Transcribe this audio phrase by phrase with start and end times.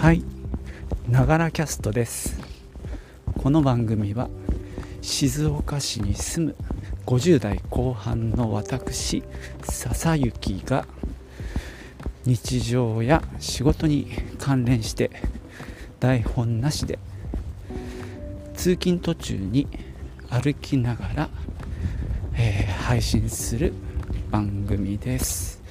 [0.00, 0.22] はい。
[1.08, 2.38] ながらキャストです。
[3.38, 4.28] この番組は
[5.00, 6.56] 静岡市に住む
[7.06, 9.24] 50代後半の私
[9.64, 10.86] 笹雪が
[12.26, 15.10] 日常や仕事に関連して
[15.98, 16.98] 台本なしで
[18.54, 19.66] 通勤途中に
[20.28, 21.30] 歩きながら、
[22.34, 23.72] えー、配信する
[24.30, 25.62] 番組です。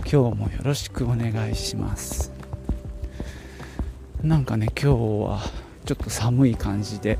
[0.00, 2.35] 今日もよろしくお願いします。
[4.26, 4.86] なんかね今日
[5.24, 5.40] は
[5.84, 7.16] ちょっと寒い感じで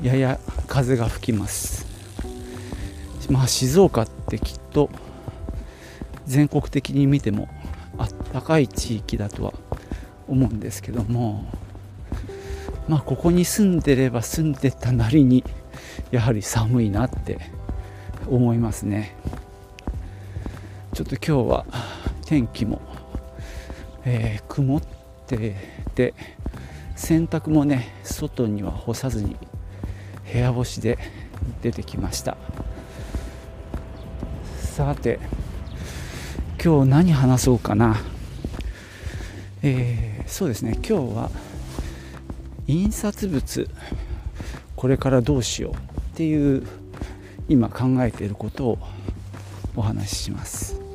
[0.00, 1.86] やや風が吹きます。
[3.28, 4.88] まあ静岡ってきっと
[6.26, 7.50] 全国的に見ても
[7.98, 9.52] あったかい地域だとは
[10.26, 11.44] 思うんですけども
[12.88, 15.44] まあここに住んでれば住んでたなりに
[16.10, 17.38] やはり寒いなって
[18.26, 19.14] 思いますね。
[20.94, 21.66] ちょっと今日は
[22.24, 22.80] 天気も、
[24.06, 24.99] えー、曇って
[25.36, 26.14] て
[26.96, 29.36] 洗濯もね外には干さずに
[30.32, 30.98] 部屋干しで
[31.62, 32.36] 出てきました。
[34.58, 35.18] さて
[36.62, 37.98] 今日何話そうかな。
[39.62, 40.72] えー、そうですね。
[40.76, 41.30] 今日は
[42.66, 43.68] 印刷物
[44.76, 45.76] これからどうしようっ
[46.14, 46.66] ていう
[47.48, 48.78] 今考えていることを
[49.74, 50.89] お話しします。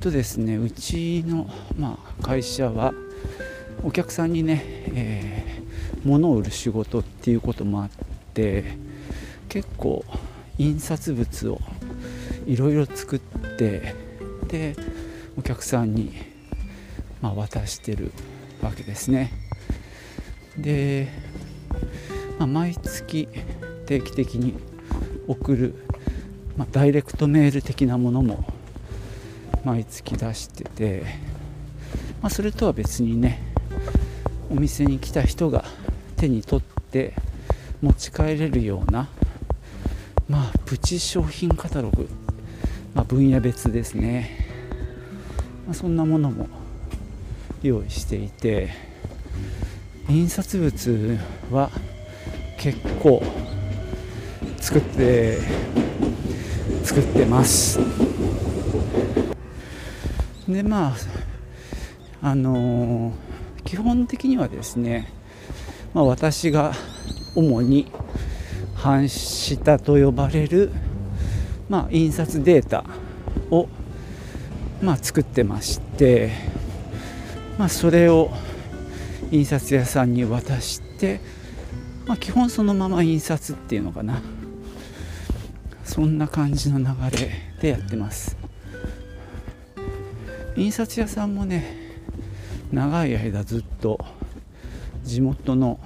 [0.00, 1.46] とですねうちの、
[1.78, 2.94] まあ、会社は
[3.84, 4.62] お客さんにね、
[4.94, 7.90] えー、物を売る仕事っていうこともあっ
[8.32, 8.78] て
[9.50, 10.04] 結構
[10.56, 11.60] 印刷物を
[12.46, 13.94] いろいろ作って
[14.48, 14.74] で
[15.38, 16.14] お客さんに、
[17.20, 18.10] まあ、渡してる
[18.62, 19.32] わけですね。
[20.56, 21.08] で、
[22.38, 23.28] まあ、毎月
[23.86, 24.54] 定期的に
[25.28, 25.74] 送る、
[26.56, 28.49] まあ、ダイレクトメール的なものも
[29.64, 31.02] 毎月出してて、
[32.22, 33.42] まあ、それとは別にね
[34.50, 35.64] お店に来た人が
[36.16, 37.14] 手に取って
[37.82, 39.08] 持ち帰れるような
[40.28, 42.08] まあプチ商品カタログ、
[42.94, 44.48] まあ、分野別ですね、
[45.66, 46.48] まあ、そんなものも
[47.62, 48.70] 用意していて
[50.08, 51.18] 印刷物
[51.50, 51.70] は
[52.58, 53.22] 結構
[54.58, 55.38] 作って
[56.84, 58.09] 作ってます。
[60.52, 60.96] でまあ
[62.22, 65.10] あのー、基本的にはですね、
[65.94, 66.72] まあ、私が
[67.34, 67.90] 主に
[68.74, 70.70] 半下と呼ばれる、
[71.68, 72.84] まあ、印刷データ
[73.50, 73.68] を、
[74.82, 76.32] まあ、作ってまして、
[77.58, 78.30] まあ、それを
[79.30, 81.20] 印刷屋さんに渡して、
[82.06, 84.20] まあ、基本そのまま印刷っていうのかな。
[85.84, 86.86] そんな感じの流
[87.18, 87.30] れ
[87.60, 88.39] でやってます。
[90.56, 91.76] 印刷屋さんもね
[92.72, 93.98] 長い間ずっと
[95.04, 95.80] 地元の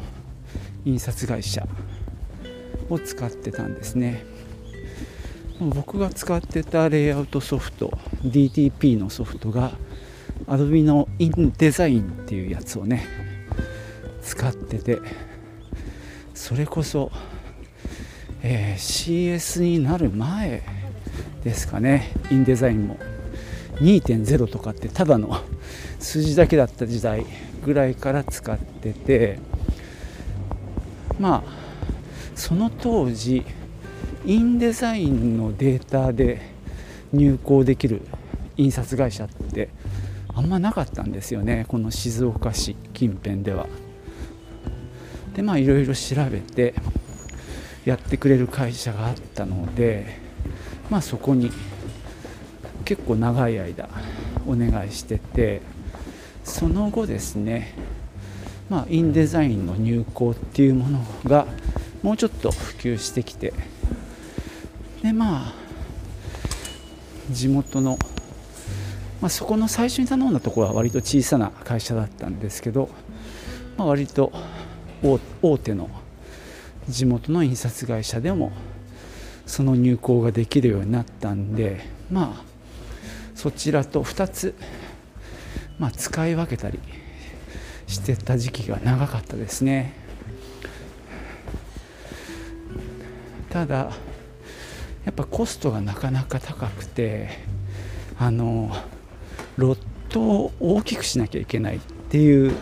[0.85, 1.67] 印刷会社
[2.89, 4.25] を使ってたんですね。
[5.61, 9.73] 僕が使ってたレイアウトソフト DTP のソフトが
[10.47, 13.07] Adobe の InDesign っていうやつをね
[14.21, 14.99] 使ってて
[16.35, 17.13] それこそ、
[18.43, 20.63] えー、CS になる前
[21.45, 23.14] ですかね InDesign も。
[23.77, 25.37] 2.0とかってただの
[25.99, 27.27] 数字だけだった時代
[27.65, 29.39] ぐらいから使ってて
[31.19, 31.53] まあ
[32.35, 33.45] その当時
[34.27, 36.41] インデザインのデータで
[37.13, 38.03] 入稿できる
[38.57, 39.69] 印刷会社って
[40.35, 43.67] あんまなかったんですよねこの静岡市近辺では。
[45.35, 46.75] でまあいろいろ調べて
[47.85, 50.19] やってくれる会社があったので
[50.91, 51.51] まあそこに
[52.85, 53.89] 結構長い間
[54.47, 55.63] お願いしてて
[56.45, 57.75] その後ですね
[58.69, 61.47] まあインデザインの入稿っていうものが
[62.03, 63.55] もうちょっと普及してきて
[65.03, 65.55] でまあ
[67.31, 67.99] 地元の、
[69.21, 72.91] まあ、そこの最初に頼んだところは割と小さな会社だったんですけど、
[73.79, 74.33] まあ、割と
[75.43, 75.91] 大手の
[76.89, 78.53] 地元の印刷会社でも
[79.47, 82.54] その入稿ができるようになったんでまあ
[83.45, 84.55] そちらと2つ、
[85.79, 86.79] まあ、使い分けたり
[87.87, 89.93] してた時期が長かったですね。
[93.51, 93.91] ただ
[95.05, 97.39] やっぱコストがなかなか高くて
[98.19, 98.75] あの
[99.59, 102.53] ロットを大きくしなきゃいけないっていう、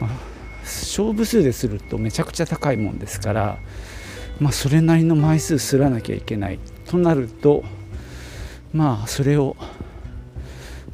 [0.00, 0.10] まあ、
[0.62, 3.58] 勝負数でするとめちゃくちゃ高いもんですから、
[4.40, 7.64] まあ、それなりの枚数すらなきゃいけないとなると
[8.72, 9.56] まあそれを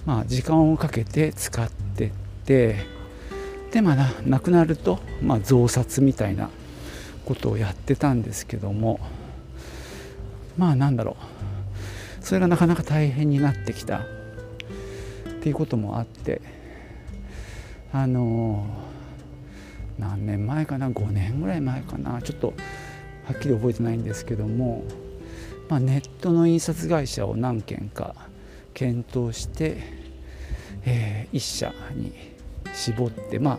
[0.07, 2.11] まあ時間をかけて使ってっ
[2.45, 2.77] て
[3.73, 6.51] でまあなくなると、まあ、増刷みたいな
[7.25, 9.01] ことをやってたんですけども
[10.57, 11.17] まあなんだろ
[12.21, 12.25] う。
[12.25, 13.99] それがなかなか大変になってきた。
[13.99, 14.03] っ
[15.41, 16.43] ていうこともあって
[17.93, 18.67] あの
[19.99, 22.21] 何年前かな？5年ぐらい前かな？
[22.21, 22.55] ちょっと
[23.25, 24.83] はっきり覚えてないんですけども、
[25.69, 28.15] まあ、ネットの印刷会社を何件か
[28.75, 29.83] 検討して、
[30.85, 32.13] えー、1社に
[32.75, 33.59] 絞ってまあ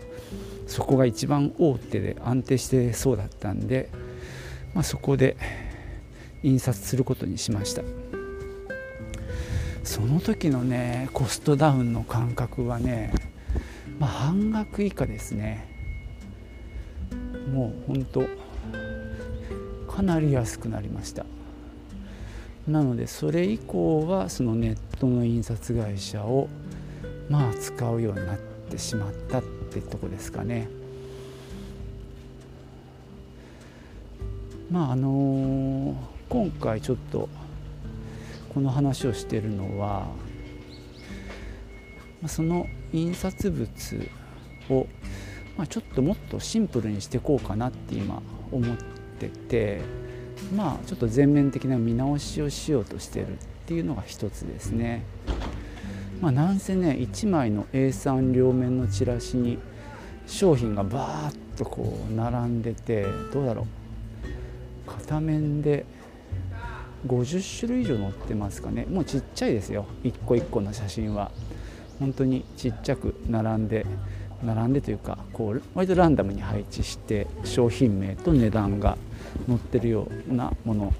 [0.66, 3.90] そこが一番大手で安定してそうだったんで、
[4.72, 5.36] まあ、そこで
[6.42, 7.82] 印刷することにしました。
[9.82, 13.12] その時のねコストダウンの感覚はね、
[13.98, 15.68] まあ、半額以下ですね。
[17.52, 18.22] もう本当
[19.92, 21.26] かなり安くなりました。
[22.70, 26.48] なのでそれ以降はそのネットの印刷会社を
[27.28, 28.38] まあ使うようになっ
[28.70, 30.68] てしまったってとこですかね。
[34.70, 35.96] まああの
[36.28, 37.28] 今回ちょっと
[38.54, 40.06] この話をしてるのは
[42.26, 44.08] その印刷物
[44.68, 44.86] を、
[45.56, 48.76] まあ、ちょっともっとシンプルにしていこうかなって今思っ
[49.18, 49.80] てて
[50.54, 55.04] まあちょっと全面的な見直しをしようとしてるっていうのが一つですね。
[56.20, 59.58] まあ、なんせね1枚の A3 両面のチラシに
[60.26, 63.66] 商品がバーッとこう並んでてどうだろ
[64.86, 64.90] う。
[64.90, 65.86] 片面で
[67.06, 68.86] 50種類以上載ってますかね。
[68.90, 69.86] もうちっちゃいですよ。
[70.04, 71.30] 一個一個の写真は。
[72.00, 73.84] 本当にちっちゃく並んで
[74.42, 78.96] 並んでというかこう割とランダムに配置して商品名と値段が
[79.46, 80.92] 載ってるようなもの。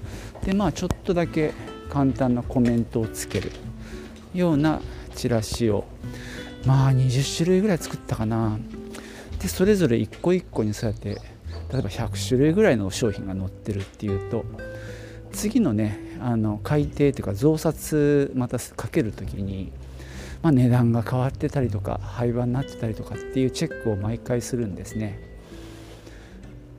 [0.43, 1.53] でまあちょっとだけ
[1.89, 3.51] 簡単なコメントをつける
[4.33, 4.81] ような
[5.15, 5.85] チラシを
[6.65, 8.57] まあ20種類ぐらい作ったかな。
[9.39, 14.45] でそれぞれ一個一個にそうやって例えば100種類ぐらいの商品が載ってるっていうと
[15.31, 19.71] 次のねあの改定というか増刷またかける時に、
[20.43, 25.30] まあ、値段が変わってたりとか廃盤になってたりとかっていうチェックを毎回するんですね。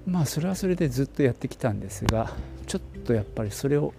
[0.06, 2.32] まあそれはそれでずっとやってきたんですが
[2.66, 3.92] ちょっとやっぱりそれを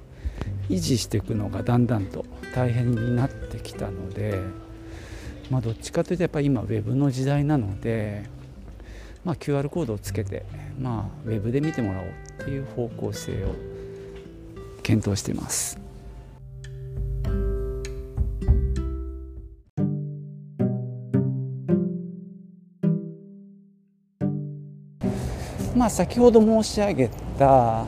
[0.69, 4.39] 維持していくのがだんだんと大変になってきたので
[5.49, 8.29] まあどっちかというとやっぱり今ウェブの時代なので
[9.25, 10.45] まあ、QR コードをつけて、
[10.79, 12.07] まあ、ウェブで見てもらおう
[12.41, 13.55] っていう方向性を
[14.81, 15.79] 検討しています。
[25.83, 27.83] まあ、先ほど申し上げた、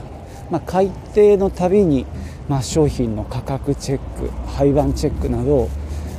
[0.52, 2.06] まあ、改定のたびに、
[2.50, 5.70] まあ、商品の価格チェック廃盤チェックなどを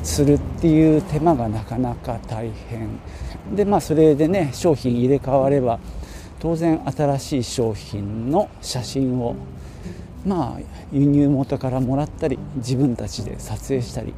[0.02, 2.98] するっていう手間がなかなか大変
[3.54, 5.78] でまあそれでね商品入れ替われば
[6.40, 9.36] 当然新しい商品の写真を
[10.24, 10.60] まあ
[10.94, 14.14] 輸入元からもらったり自分たちで撮影したり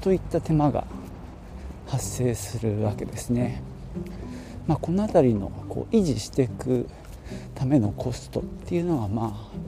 [0.00, 0.84] といった手間が
[1.86, 3.62] 発生するわけですね。
[4.68, 6.86] まあ、この辺りのこう維持していく
[7.54, 9.58] ためのコストっていうのはまあ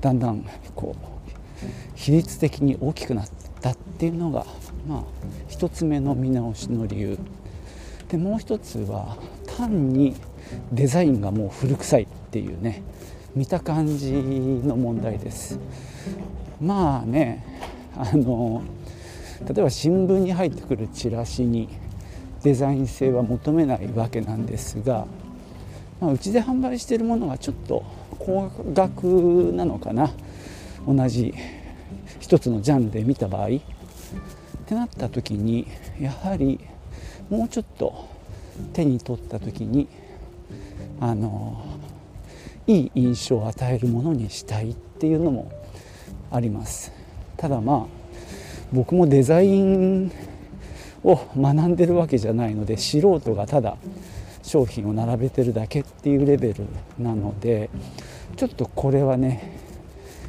[0.00, 0.44] だんだん
[0.74, 3.28] こう比率的に大きくなっ
[3.60, 4.46] たっていうのが
[4.88, 5.02] まあ
[5.48, 7.18] 一つ目の見直しの理由。
[8.08, 9.16] でもう一つは
[9.58, 10.14] 単に
[10.72, 12.82] デザインがもう古臭いっていうね
[13.34, 15.58] 見た感じの問題です。
[16.60, 17.44] まあね
[17.94, 18.62] あの
[19.46, 21.68] 例えば新聞に入ってくるチラシに
[22.46, 25.04] デザイン性は求めないわけなんですが、
[26.00, 27.82] まあ、うちで販売しているものがちょっと
[28.20, 29.04] 高額
[29.52, 30.12] なのかな。
[30.86, 31.34] 同じ
[32.20, 33.48] 一つのジャンルで見た場合。
[33.48, 33.50] っ
[34.64, 35.66] てなった時に
[36.00, 36.60] やはり
[37.28, 38.08] もうちょっと
[38.72, 39.88] 手に取った時に
[41.00, 41.64] あの
[42.68, 45.50] いい印象を与えるものにしたいっていうのも
[46.30, 46.92] あります。
[47.36, 47.86] ただまあ
[48.72, 50.12] 僕もデザイン
[51.06, 53.76] を学んでるわけじゃないので素人がただ
[54.42, 56.66] 商品を並べてるだけっていうレベル
[56.98, 57.70] なので
[58.36, 59.58] ちょっとこれはね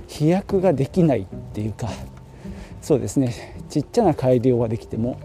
[0.08, 1.90] 飛躍ができないっていうか
[2.82, 5.20] そうですねちっちゃな改良はできても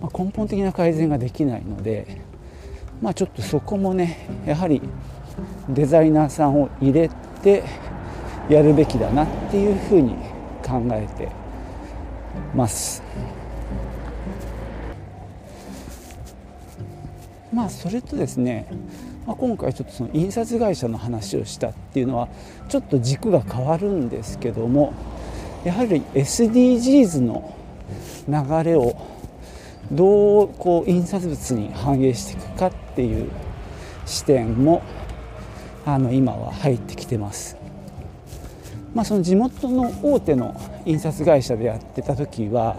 [0.00, 2.22] ま、根本的な改善ができないので、
[3.00, 4.80] まあ、ちょっとそこもねやはり
[5.68, 7.08] デザイナーさんを入れ
[7.42, 7.64] て
[8.48, 10.14] やるべきだなっていうふうに
[10.64, 11.28] 考えて
[12.54, 13.02] ます。
[17.52, 18.66] まあそれとですね、
[19.26, 22.28] まあ、今回ちょっとその印刷会社の話をしたっていうのは
[22.68, 24.94] ちょっと軸が変わるんですけども
[25.64, 27.54] やはり SDGs の
[28.26, 28.96] 流れを
[29.90, 33.30] どうこう印刷物に反映していくかっていう
[34.06, 34.82] 視点も
[35.84, 37.56] あの今は入ってきてます。
[38.94, 40.54] まあ、その地元の大手の
[40.84, 42.76] 印刷会社でやってた時は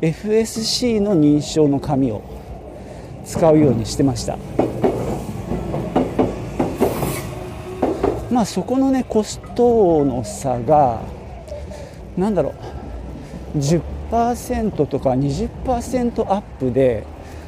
[0.00, 2.22] FSC の認証の紙を
[3.24, 4.38] 使うようにしてました。
[8.30, 11.00] まあそこのねコストの差が
[12.16, 12.54] 何だろ
[13.54, 17.04] う10%とか20%アップで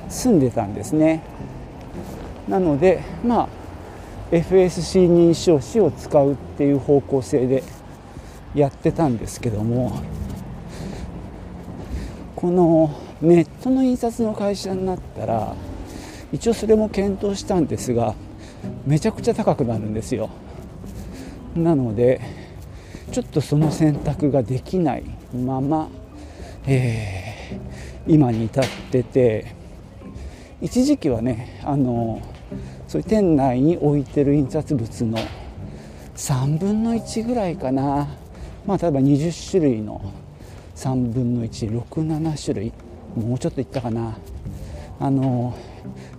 [0.08, 1.22] 済んでたんですね。
[2.48, 3.48] なのでまあ
[4.32, 7.62] FSC 認証紙を使うっていう方向性で
[8.54, 10.00] やってたんですけども
[12.34, 12.90] この
[13.22, 15.54] ネットの印刷の会社になったら
[16.32, 18.14] 一応それも検討したんですが
[18.84, 20.28] めちゃくちゃ高くなるんですよ。
[21.54, 22.20] なので
[23.12, 25.88] ちょっとその選択ができないまま、
[26.66, 29.54] えー、今に至ってて
[30.60, 32.20] 一時期はねあの
[32.88, 35.18] そういう店内に置いてる印刷物の
[36.16, 38.08] 3分の1ぐらいかな。
[38.66, 40.00] まあ例えば20種類の
[40.74, 42.72] 3分の167種類。
[43.16, 44.18] もうちょっといったかな。
[45.00, 45.54] あの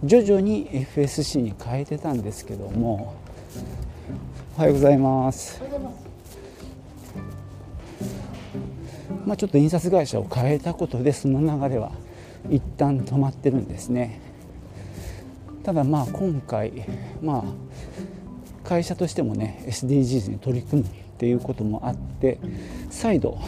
[0.04, 3.16] 徐々に FSC に変えてたんですけども。
[4.56, 5.60] おはようございます。
[9.26, 11.92] まあ、ちょっと印刷会社を変えたことでその流れは
[12.52, 14.22] 一旦止まってるんですね。
[15.64, 16.86] ただまあ今回
[17.20, 17.44] まあ
[18.68, 22.38] 会社としてもね SDGs に取り組むっていうこともあって
[22.92, 23.40] 再度、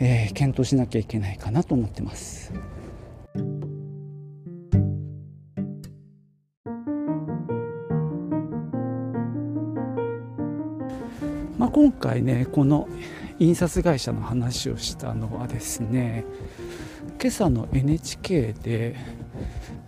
[0.00, 2.52] えー、検討しなきゃいけないかなと思ってます。
[11.58, 12.88] まあ、今回ねこの
[13.40, 16.24] 印刷会社の話をしたのはですね
[17.20, 18.96] 今朝の NHK で、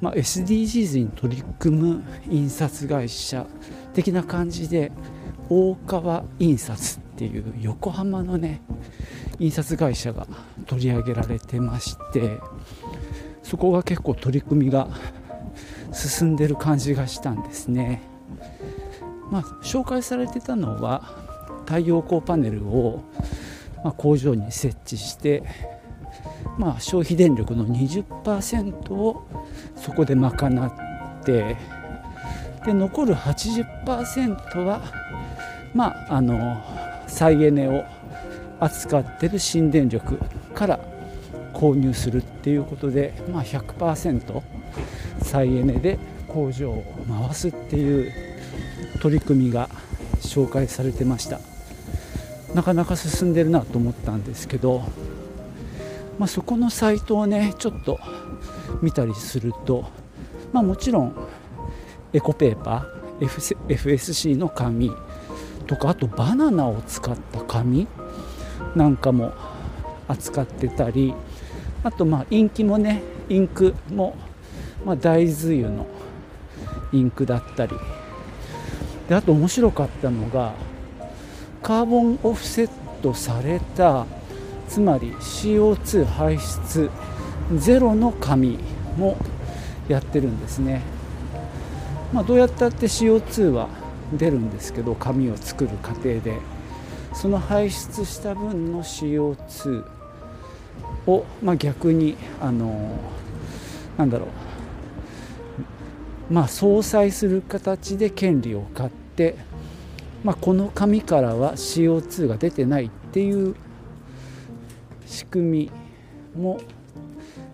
[0.00, 3.46] まあ、SDGs に取り組む印刷会社
[3.94, 4.90] 的な感じで
[5.48, 8.62] 大川印刷っていう横浜のね
[9.40, 10.26] 印刷会社が
[10.66, 12.38] 取り上げられてまして
[13.42, 14.88] そこが結構取り組みが
[15.92, 18.02] 進んでる感じがしたんですね。
[19.30, 21.02] まあ、紹介されてたのは
[21.66, 23.02] 太陽光パネルを、
[23.82, 25.42] ま工場に設置して、
[26.58, 29.26] まあ、消費電力の20%を
[29.74, 30.32] そこで賄
[30.66, 31.56] って
[32.66, 34.82] で残る80%は、
[35.74, 36.62] まあ、あの
[37.06, 37.84] 再エネを
[38.60, 40.18] 扱ってる新電力
[40.54, 40.80] から
[41.52, 44.42] 購入するっていうことで、まあ100%
[45.22, 45.98] 再エネで
[46.28, 48.12] 工場を回すっていう
[49.00, 49.68] 取り組みが
[50.20, 51.40] 紹介されてました。
[52.54, 54.82] なかなか進んでるなと思ったんですけど、
[56.18, 58.00] まあ、そこのサイトをねちょっと
[58.82, 59.84] 見たりすると、
[60.52, 61.28] まあ、もちろん
[62.12, 64.90] エコペーパー FSC の紙
[65.66, 67.86] とかあとバナナを使った紙
[68.74, 69.32] なんかも
[70.08, 71.14] 扱ってたり
[71.82, 74.16] あとまあインキもねインクも、
[74.84, 75.86] まあ、大豆油の
[76.92, 77.74] インクだったり。
[79.10, 80.52] であと面白かったのが
[81.64, 82.70] カーボンオフセッ
[83.02, 84.06] トされた
[84.68, 86.88] つまり CO2 排出
[87.56, 88.56] ゼロの紙
[88.96, 89.16] も
[89.88, 90.82] やってるんですね、
[92.12, 93.68] まあ、どうやったって CO2 は
[94.12, 96.38] 出るんですけど紙を作る過程で。
[97.12, 99.84] その排出した分の CO2
[101.06, 102.96] を、まあ、逆にあの
[103.96, 104.28] なんだろう。
[106.32, 109.36] まあ相殺する形で権利を買って
[110.22, 113.54] まあ、この紙からは CO2 が出てないっていう
[115.06, 115.70] 仕組
[116.36, 116.60] みも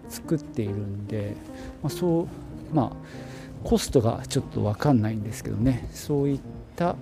[0.08, 1.36] 作っているんで、
[1.82, 2.92] まあ、そうまあ
[3.62, 5.88] コストがちょっと分かんないんですけどね。
[5.92, 6.40] そういっ
[6.76, 6.96] た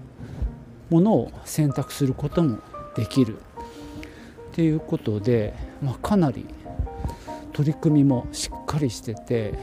[0.91, 2.59] ものを選択することも
[2.97, 3.41] できるっ
[4.53, 6.47] ていうことで、まあ、かなり
[7.53, 9.55] 取り組みもしっかりしてて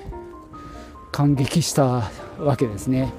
[1.11, 2.09] 感激した
[2.39, 3.11] わけですね。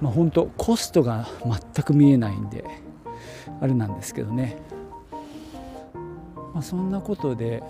[0.00, 2.64] まあ、本当コストが全く見えないんで
[3.60, 4.56] あれなんですけどね、
[6.54, 7.62] まあ、そんなことで、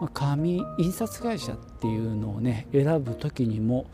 [0.00, 3.86] まあ、紙印刷会社っていうのをね選ぶ時にも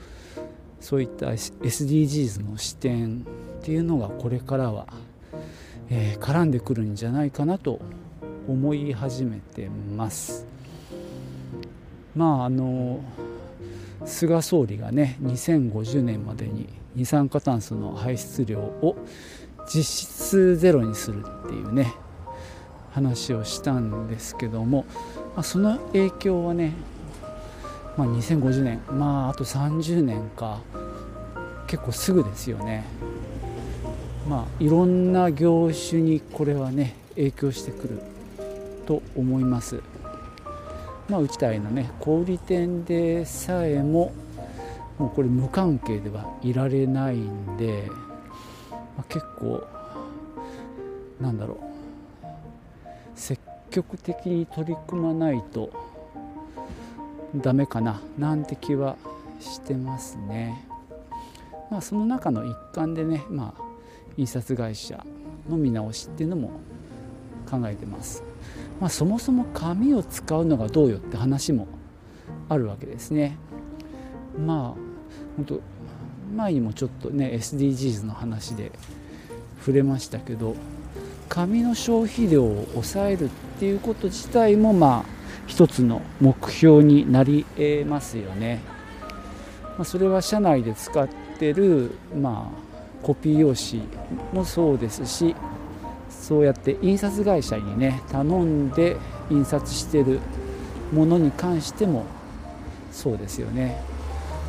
[0.81, 3.27] そういった SDGs の視点
[3.61, 4.87] っていうのがこれからは、
[5.91, 7.81] えー、絡んでくるんじゃないかなと
[8.49, 10.47] 思い始めてます。
[12.15, 13.01] まああの
[14.05, 18.97] 菅総理がね2050年までに二酸化炭素の排出量を
[19.67, 21.95] 実質ゼロにするっていうね
[22.97, 24.87] 話をしたんですけども、
[25.35, 26.73] まあ、その影響はね、
[27.97, 28.81] まあ、2050年。
[28.91, 30.61] まああと30年か。
[31.67, 32.85] 結構すぐですよね。
[34.29, 38.01] まあいろんな業種にこれはね影響してくる
[38.87, 39.81] と思います。
[41.09, 44.13] まあうちたいのね小売店でさえも
[44.99, 47.91] もうこれ無関係ではいられないんで、
[48.71, 49.65] まあ、結構
[51.21, 51.59] なんだろう。
[53.15, 55.71] 積極的に取り組まないと
[57.43, 58.01] ダメかな？
[58.19, 58.97] なんて気は
[59.41, 60.67] してますね。
[61.71, 63.63] まあ、その中の一環でね、まあ、
[64.17, 65.05] 印刷会社
[65.49, 66.61] の見直しっていうのも
[67.51, 68.23] 考えてます。
[68.81, 71.67] まあ、そもそも紙を使うのがどうよって話も
[72.49, 73.37] あるわけですね。
[74.39, 74.81] まあ
[75.37, 75.61] 本当
[76.35, 78.73] 前にもちょっとね SDGs の話で
[79.61, 80.55] 触れましたけど
[81.29, 83.29] 紙の消費量を抑えるっ
[83.59, 85.16] ていうこと自体もまあ
[85.47, 88.61] 一つの目標になりえますよね。
[89.77, 93.87] まあ、それは社内で使ってる、まあ、コピー用紙
[94.33, 95.37] もそうですし
[96.09, 98.97] そうやって印刷会社にね頼んで
[99.31, 100.21] 印刷してる
[100.93, 102.05] ものに関しても
[102.91, 103.81] そうですよね。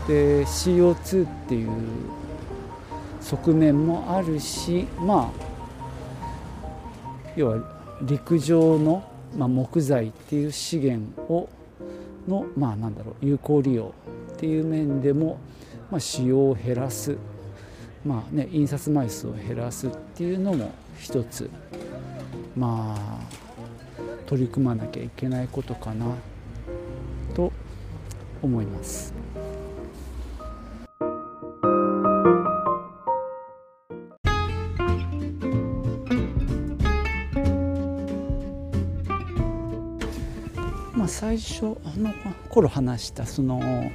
[0.07, 1.69] で CO2 っていう
[3.19, 5.47] 側面もあるしまあ
[7.35, 7.57] 要は
[8.01, 9.03] 陸上の、
[9.35, 11.49] まあ、木材っていう資源を
[12.27, 13.93] のまあなんだろう有効利用
[14.33, 15.39] っていう面でも、
[15.89, 17.17] まあ、使用を減らす、
[18.05, 21.49] まあね、印刷枚数を減らすっていうのも一つ
[22.55, 23.19] まあ
[24.25, 26.05] 取り組まなきゃいけないことかな
[27.33, 27.51] と
[28.41, 29.13] 思います。
[41.47, 41.61] まあ、最初
[41.99, 42.13] の
[42.49, 43.91] 頃話したその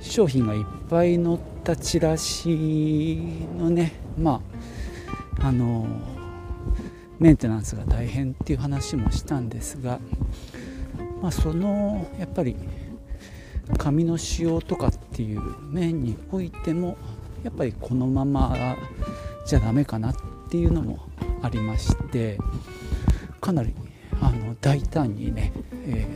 [0.00, 3.18] 商品がいっぱい載ったチラシ
[3.58, 4.42] のねま
[5.40, 5.86] ああの
[7.18, 9.98] メンテナンスが大変っていう話もしたんですが、
[11.22, 12.56] まあ、そのやっぱり
[13.78, 16.96] 紙の使用とかっていう面においても
[17.42, 18.76] やっぱりこのまま
[19.46, 20.14] じゃダメかなっ
[20.50, 20.98] ていうのも
[21.42, 22.38] ありまして
[23.40, 23.74] かなり
[24.60, 25.52] 大胆にね、
[25.86, 26.06] え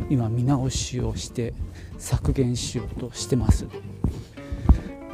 [0.00, 1.54] ー、今見直しをして
[1.98, 3.66] 削減しようとしてます、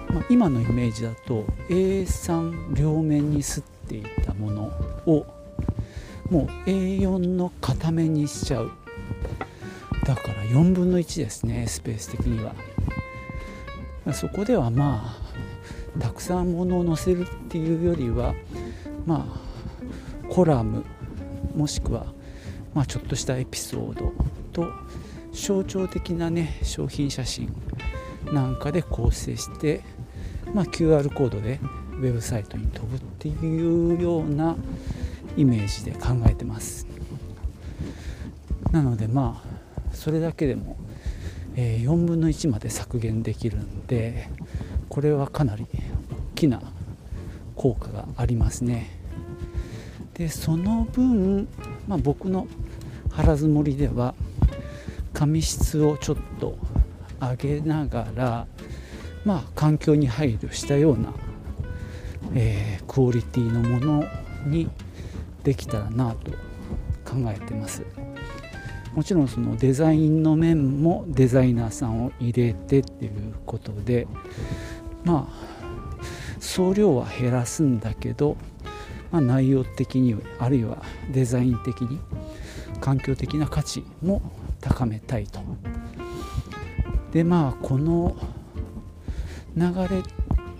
[0.09, 4.63] まあ、今のイメージだと A3 両面にすっていたもの
[5.07, 5.27] を
[6.31, 8.71] もう A4 の片面にしちゃう。
[10.05, 12.55] だから4分の1ですねスペース的には。
[14.13, 15.17] そこではま
[15.97, 18.35] あたくさんものを載せるっていうよりは
[19.07, 20.85] まあコラム
[21.55, 22.07] もしくは
[22.75, 24.13] まあ、ちょっとしたエピソード
[24.53, 24.71] と
[25.33, 27.53] 象徴的なね商品写真
[28.33, 29.83] なんかで構成して、
[30.53, 31.61] まあ、QR コードで
[31.93, 34.57] ウェブサイトに飛ぶっていうような
[35.37, 36.87] イメージで考えてます。
[38.73, 40.77] なのでまあそれだけでも、
[41.57, 44.29] え、4分の1まで削減できるんで
[44.89, 46.61] これはかなり大きな
[47.57, 48.91] 効果がありますね。
[50.15, 51.49] でその分、
[51.89, 52.47] まあ、僕の
[53.11, 54.15] 腹積もりでは
[55.15, 56.57] 紙質をちょっと
[57.21, 58.47] 上げながら
[59.25, 61.13] まあ環境に配慮したような、
[62.35, 64.05] えー、クオリティのもの
[64.47, 64.71] に
[65.43, 66.31] できたらなと
[67.05, 67.85] 考えてます。
[68.95, 74.07] もちろんそのデザインの面もデザイナーさんを入れてっていうことで
[75.05, 75.49] まあ
[76.41, 78.37] 総量は減らすんだけど、
[79.11, 81.99] まあ、内容的にあるいはデザイン的に
[82.81, 84.21] 環境的な価値も
[84.61, 85.41] 高めたいと。
[87.13, 88.17] でまあこの
[89.57, 90.03] 流れっ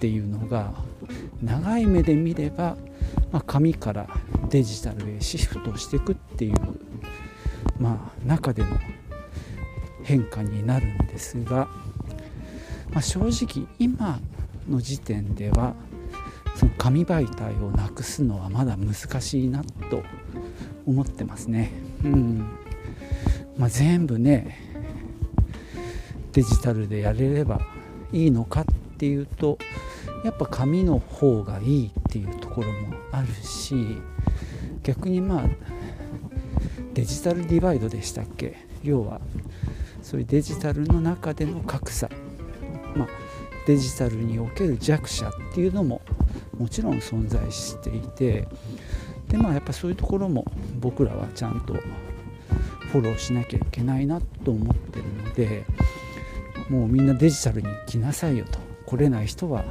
[0.01, 0.73] ていうのが
[1.43, 2.77] 長い目で見れば、
[3.31, 4.09] まあ、紙から
[4.49, 6.55] デジタルへシフトしていくっていう、
[7.79, 8.69] まあ、中での
[10.03, 11.69] 変化になるんですが、
[12.91, 14.21] まあ、正直今
[14.69, 15.75] の時点では
[16.59, 20.03] その紙媒体をなくすのはまだ難しいなと
[20.87, 21.71] 思ってますね。
[22.05, 22.49] うん。
[23.57, 24.59] まあ、全部ね
[26.33, 27.61] デジタルでやれれば
[28.13, 28.65] いいのかっ
[28.99, 29.59] ていうと
[30.25, 33.99] やっぱ紙の方がいいっていうところもあるし
[34.83, 35.49] 逆にまあ
[36.95, 38.57] デジタルディバイドでしたっけ？
[38.83, 39.21] 要は
[40.03, 42.09] そういうデジタルの中での格差、
[42.97, 43.09] まあ、
[43.67, 46.01] デジタルにおける弱者っていうのも
[46.59, 48.49] もちろん存在していて
[49.29, 50.45] でまあやっぱそういうところも
[50.81, 55.65] 僕らはちゃんとフォローしなきゃいけないなと思ってるので
[56.69, 59.65] もうみんなデジタルに来なさいよと来れない人は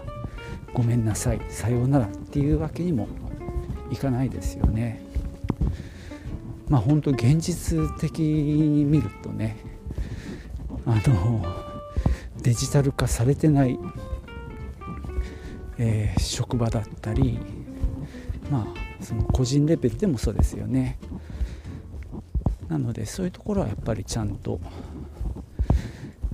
[0.73, 3.07] ごめんなさいさようならっていうわけにも
[3.89, 5.01] いかないですよね。
[6.69, 9.57] まあ本当現実的に見るとね
[10.85, 11.45] あの
[12.41, 13.77] デジタル化されてない、
[15.79, 17.39] えー、職場だったり
[18.49, 20.97] まあその個人レベルでもそうですよね。
[22.67, 24.59] なのでそういうところはやっぱりちゃんと、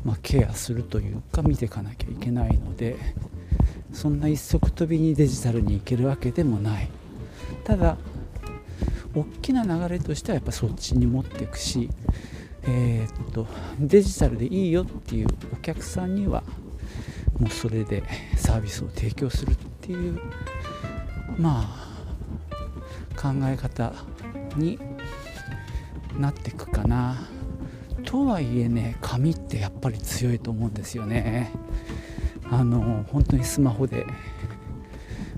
[0.04, 2.96] まあ、ケアするというか見ていかなきゃいけないので
[3.92, 6.90] そんな一足飛びにデジタルに行けるわけでもない。
[7.64, 7.98] ただ
[9.16, 11.90] 大きな流れとしてはやっぱそっちに持っていくし、
[12.64, 13.46] えー、っと
[13.80, 16.44] デジタルでいいよっていうお客さんには
[17.44, 18.04] もうそれで
[18.38, 20.18] サービスを提供するっていう
[21.38, 21.76] ま
[22.50, 23.94] あ考え方
[24.56, 24.80] に
[26.18, 27.28] なっていくかな。
[28.06, 31.52] とはいえね紙ってやっぱり強いと思うんですよね。
[32.50, 34.06] あの本当にスマホで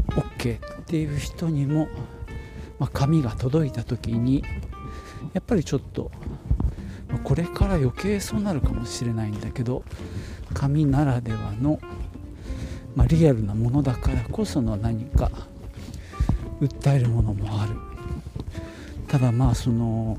[0.10, 1.88] OK っていう人にも
[2.78, 4.44] まあ、紙が届いた時に
[5.34, 6.12] やっぱりちょっと
[7.24, 9.84] これから余計そうなるかもしれないんだけど
[10.56, 11.80] 紙ならではの、
[12.96, 15.30] まあ、リアルなものだからこその何か
[16.60, 17.76] 訴えるものもある。
[19.08, 20.18] ただまあその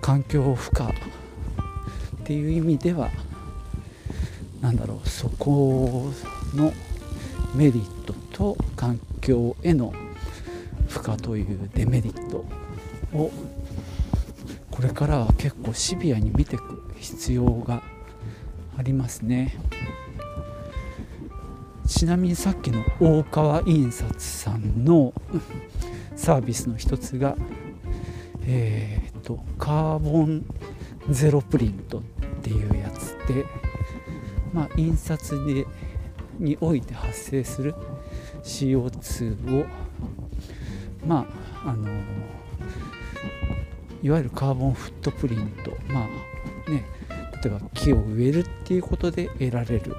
[0.00, 0.90] 環境負荷っ
[2.24, 3.10] ていう意味では
[4.60, 6.10] 何だろうそこ
[6.54, 6.72] の
[7.54, 9.92] メリットと環境への
[10.88, 12.44] 負荷というデメリット
[13.16, 13.30] を
[14.70, 17.82] これからは結構シビアに見ていく必要が
[18.82, 19.54] ありますね。
[21.86, 25.12] ちなみにさっきの大川印刷さんの
[26.16, 27.36] サービスの一つが
[28.44, 30.44] えっ、ー、とカーボン
[31.08, 32.02] ゼロプリントっ
[32.42, 33.46] ていうやつで
[34.52, 35.64] まあ印刷で
[36.40, 37.76] において発生する
[38.42, 39.66] CO2 を
[41.06, 41.24] ま
[41.64, 41.88] ああの
[44.02, 46.08] いわゆるカーボンフットプリントま
[46.66, 46.84] あね
[47.42, 49.94] 例えば木を植えるっていうことで得られる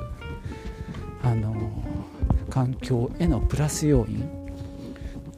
[1.22, 1.54] あの
[2.50, 4.30] 環境へのプラス要因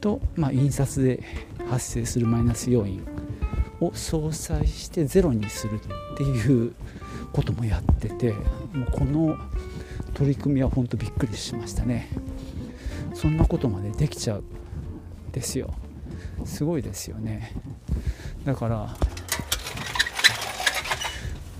[0.00, 1.22] と、まあ、印刷で
[1.68, 3.04] 発生するマイナス要因
[3.80, 6.74] を相殺してゼロにするっていう
[7.32, 9.36] こともやっててもうこの
[10.14, 12.08] 取り組みは本当びっくりしましたね。
[13.14, 14.44] そんなことまでできちゃう
[15.32, 15.74] ですよ。
[16.44, 17.52] すごいですよね。
[18.44, 18.96] だから、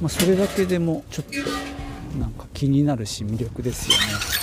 [0.00, 4.36] まあ、それだけでもちょっとなんか気になるし魅力ですよね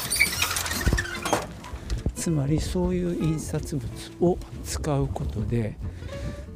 [2.16, 3.88] つまりそういう印刷物
[4.22, 5.78] を使うことで、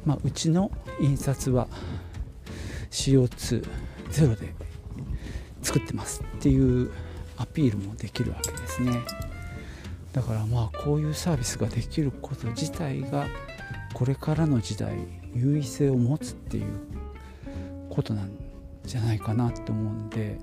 [0.04, 1.68] まあ、うちの印刷は
[2.90, 3.66] CO2
[4.10, 4.54] ゼロで
[5.62, 6.90] 作ってますっていう
[7.36, 9.00] アピールもできるわけですね。
[10.12, 13.26] だからまあこういうサービスができること自体が
[13.92, 14.96] これからの時代
[15.34, 16.64] 優位性を持つっていう
[17.90, 18.47] ことなんです
[18.88, 20.38] じゃないかなって思うんで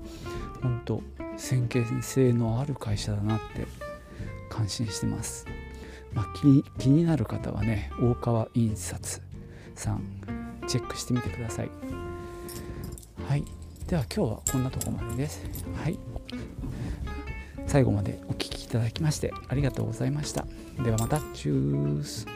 [0.62, 1.02] 本当
[1.36, 3.66] 先見性のある会社だなって
[4.48, 5.46] 感心してます、
[6.14, 9.20] まあ、気に気になる方はね大川印刷
[9.74, 10.02] さん
[10.66, 11.70] チェックしてみてください。
[13.28, 13.44] はい。
[13.86, 15.44] では今日はこんなとこまでです。
[15.82, 15.98] はい。
[17.66, 20.46] 最後までお聴きいただきましてありがとうございました。
[20.82, 22.26] ではまた、チュース。